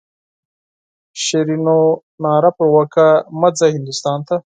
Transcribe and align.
شیرینو 1.23 1.79
ناره 2.23 2.51
پر 2.57 2.67
وکړه 2.75 3.09
مه 3.39 3.49
ځه 3.57 3.65
هندوستان 3.75 4.19
ته. 4.27 4.35